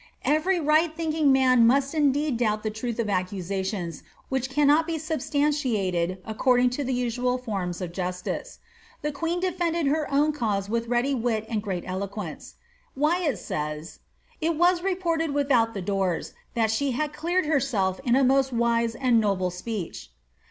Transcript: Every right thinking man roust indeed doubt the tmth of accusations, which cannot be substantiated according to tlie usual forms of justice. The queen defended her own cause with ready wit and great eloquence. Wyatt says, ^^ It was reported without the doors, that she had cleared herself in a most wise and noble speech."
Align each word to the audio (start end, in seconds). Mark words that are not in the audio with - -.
Every 0.25 0.59
right 0.59 0.91
thinking 0.97 1.31
man 1.31 1.67
roust 1.67 1.93
indeed 1.93 2.35
doubt 2.37 2.63
the 2.63 2.71
tmth 2.71 2.97
of 2.97 3.07
accusations, 3.07 4.01
which 4.29 4.49
cannot 4.49 4.87
be 4.87 4.97
substantiated 4.97 6.17
according 6.25 6.71
to 6.71 6.83
tlie 6.83 6.95
usual 6.95 7.37
forms 7.37 7.81
of 7.81 7.91
justice. 7.93 8.57
The 9.03 9.11
queen 9.11 9.39
defended 9.39 9.85
her 9.85 10.11
own 10.11 10.31
cause 10.31 10.67
with 10.67 10.87
ready 10.87 11.13
wit 11.13 11.45
and 11.47 11.61
great 11.61 11.83
eloquence. 11.85 12.55
Wyatt 12.95 13.37
says, 13.37 13.99
^^ 14.37 14.37
It 14.41 14.55
was 14.55 14.81
reported 14.81 15.35
without 15.35 15.75
the 15.75 15.83
doors, 15.83 16.33
that 16.55 16.71
she 16.71 16.93
had 16.93 17.13
cleared 17.13 17.45
herself 17.45 17.99
in 18.03 18.15
a 18.15 18.23
most 18.23 18.51
wise 18.51 18.95
and 18.95 19.19
noble 19.21 19.51
speech." 19.51 20.09